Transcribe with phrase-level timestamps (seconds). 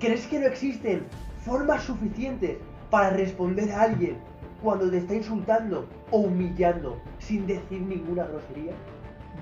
[0.00, 1.04] ¿Crees que no existen
[1.44, 2.56] formas suficientes
[2.88, 4.16] para responder a alguien
[4.62, 8.72] cuando te está insultando o humillando sin decir ninguna grosería?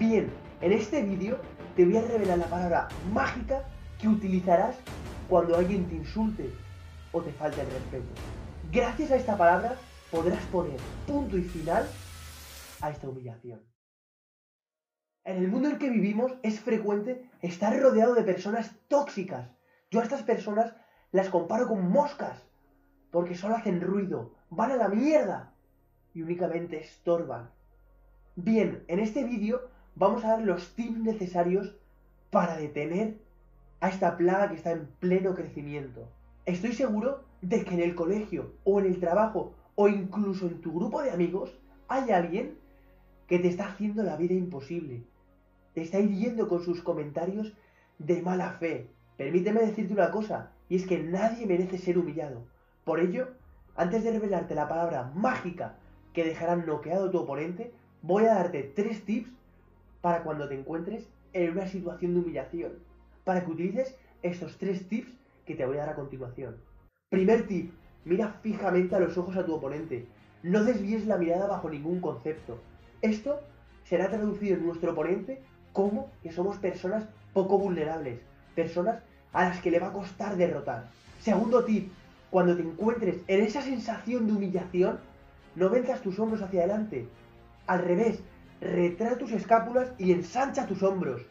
[0.01, 0.29] Bien,
[0.61, 1.39] en este vídeo
[1.77, 3.69] te voy a revelar la palabra mágica
[4.01, 4.75] que utilizarás
[5.29, 6.51] cuando alguien te insulte
[7.13, 8.09] o te falte el respeto.
[8.73, 9.77] Gracias a esta palabra
[10.11, 11.87] podrás poner punto y final
[12.81, 13.61] a esta humillación.
[15.25, 19.51] En el mundo en que vivimos es frecuente estar rodeado de personas tóxicas.
[19.91, 20.75] Yo a estas personas
[21.13, 22.47] las comparo con moscas,
[23.11, 25.55] porque solo hacen ruido, van a la mierda
[26.13, 27.51] y únicamente estorban.
[28.37, 31.75] Bien, en este vídeo vamos a dar los tips necesarios
[32.31, 33.17] para detener
[33.81, 36.09] a esta plaga que está en pleno crecimiento.
[36.45, 40.73] Estoy seguro de que en el colegio o en el trabajo o incluso en tu
[40.73, 42.59] grupo de amigos hay alguien
[43.27, 45.05] que te está haciendo la vida imposible.
[45.75, 47.55] Te está hiriendo con sus comentarios
[47.99, 48.91] de mala fe.
[49.19, 52.45] Permíteme decirte una cosa, y es que nadie merece ser humillado.
[52.85, 53.27] Por ello,
[53.75, 55.75] antes de revelarte la palabra mágica
[56.13, 59.29] que dejará noqueado a tu oponente, voy a darte tres tips
[60.01, 62.73] para cuando te encuentres en una situación de humillación.
[63.25, 65.13] Para que utilices estos tres tips
[65.45, 66.57] que te voy a dar a continuación.
[67.11, 67.73] Primer tip,
[68.05, 70.07] mira fijamente a los ojos a tu oponente.
[70.45, 72.61] No desvíes la mirada bajo ningún concepto.
[73.03, 73.41] Esto
[73.83, 78.21] será traducido en nuestro oponente como que somos personas poco vulnerables,
[78.59, 78.97] personas
[79.33, 80.89] a las que le va a costar derrotar.
[81.23, 81.93] Segundo tip,
[82.31, 84.99] cuando te encuentres en esa sensación de humillación,
[85.55, 87.07] no venzas tus hombros hacia adelante.
[87.69, 88.19] Al revés,
[88.61, 91.23] retrae tus escápulas y ensancha tus hombros.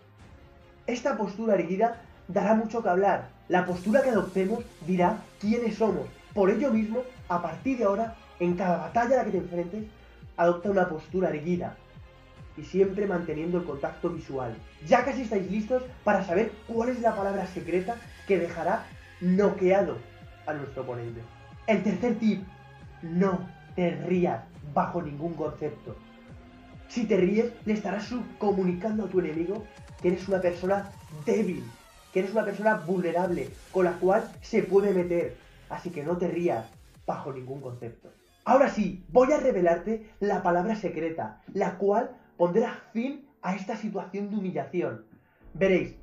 [0.85, 3.29] Esta postura erguida dará mucho que hablar.
[3.49, 6.07] La postura que adoptemos dirá quiénes somos.
[6.33, 9.83] Por ello mismo, a partir de ahora, en cada batalla a la que te enfrentes,
[10.37, 11.75] adopta una postura erguida
[12.57, 14.55] y siempre manteniendo el contacto visual.
[14.87, 17.95] Ya casi estáis listos para saber cuál es la palabra secreta
[18.27, 18.85] que dejará
[19.21, 19.97] noqueado
[20.45, 21.21] a nuestro oponente.
[21.67, 22.43] El tercer tip,
[23.01, 25.95] no te rías bajo ningún concepto.
[26.87, 28.09] Si te ríes, le estarás
[28.39, 29.65] comunicando a tu enemigo
[30.01, 30.89] que eres una persona
[31.25, 31.63] débil,
[32.13, 35.37] que eres una persona vulnerable, con la cual se puede meter.
[35.69, 36.65] Así que no te rías
[37.05, 38.09] bajo ningún concepto.
[38.45, 44.29] Ahora sí, voy a revelarte la palabra secreta, la cual pondrá fin a esta situación
[44.29, 45.05] de humillación.
[45.53, 45.95] Veréis,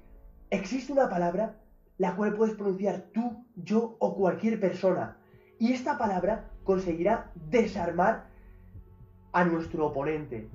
[0.51, 1.57] existe una palabra
[1.99, 5.17] la cual puedes pronunciar tú, yo o cualquier persona.
[5.59, 8.27] Y esta palabra conseguirá desarmar
[9.33, 10.49] a nuestro oponente.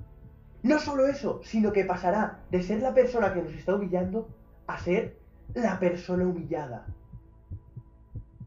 [0.62, 4.28] No solo eso, sino que pasará de ser la persona que nos está humillando
[4.66, 5.18] a ser
[5.54, 6.86] la persona humillada.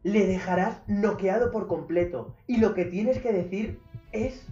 [0.03, 3.79] Le dejarás noqueado por completo y lo que tienes que decir
[4.11, 4.45] es...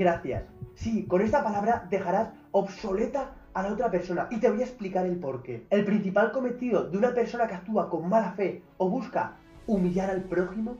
[0.00, 0.44] Gracias.
[0.76, 5.04] Sí, con esta palabra dejarás obsoleta a la otra persona y te voy a explicar
[5.04, 5.66] el porqué.
[5.68, 10.22] El principal cometido de una persona que actúa con mala fe o busca humillar al
[10.22, 10.78] prójimo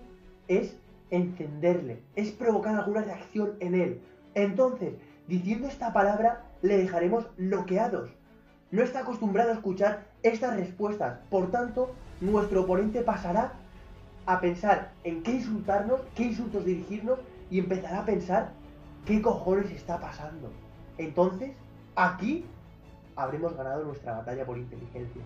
[0.48, 0.74] es
[1.10, 4.00] encenderle, es provocar alguna reacción en él.
[4.34, 4.94] Entonces,
[5.28, 8.08] diciendo esta palabra, le dejaremos noqueados.
[8.70, 11.90] No está acostumbrado a escuchar estas respuestas, por tanto,
[12.22, 13.52] nuestro oponente pasará
[14.24, 17.18] a pensar en qué insultarnos, qué insultos dirigirnos
[17.50, 18.58] y empezará a pensar
[19.06, 20.50] qué cojones está pasando.
[20.98, 21.52] Entonces,
[21.96, 22.44] aquí
[23.16, 25.22] habremos ganado nuestra batalla por inteligencia.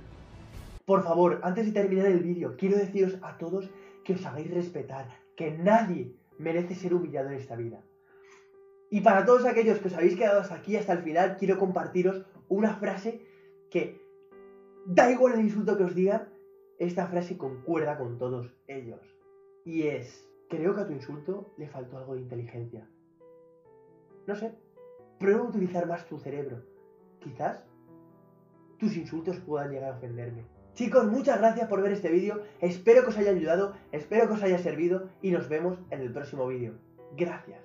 [0.85, 3.71] Por favor, antes de terminar el vídeo, quiero deciros a todos
[4.05, 7.81] que os hagáis respetar, que nadie merece ser humillado en esta vida.
[8.91, 12.25] Y para todos aquellos que os habéis quedado hasta aquí, hasta el final, quiero compartiros
[12.49, 13.27] una frase
[13.71, 14.01] que,
[14.87, 16.29] da igual el insulto que os digan,
[16.79, 19.01] esta frase concuerda con todos ellos.
[19.65, 22.89] Y es, creo que a tu insulto le faltó algo de inteligencia.
[24.27, 24.55] No sé,
[25.19, 26.63] prueba a utilizar más tu cerebro.
[27.21, 27.65] Quizás
[28.79, 30.45] tus insultos puedan llegar a ofenderme.
[30.75, 34.43] Chicos, muchas gracias por ver este vídeo, espero que os haya ayudado, espero que os
[34.43, 36.75] haya servido y nos vemos en el próximo vídeo.
[37.17, 37.65] Gracias.